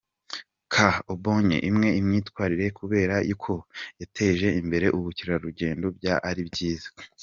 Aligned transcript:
K 0.73 0.75
abonye 1.13 1.57
imwe 1.69 1.87
imwitirirwa 1.99 2.67
kubera 2.79 3.15
ko 3.43 3.53
yateje 3.99 4.47
imbere 4.61 4.87
ubukerarugendo 4.97 5.85
byaba 5.97 6.23
ari 6.31 6.43
byiza. 6.49 6.89